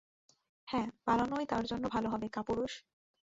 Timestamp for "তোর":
1.45-1.63